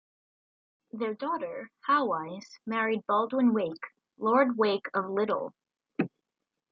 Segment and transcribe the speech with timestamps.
[0.93, 3.85] Their daughter, Hawise, married Baldwin Wake,
[4.17, 5.53] Lord Wake of Liddell.